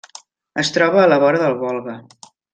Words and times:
Es 0.63 0.71
troba 0.77 1.03
a 1.03 1.11
la 1.11 1.21
vora 1.25 1.43
del 1.45 1.61
Volga. 1.61 1.97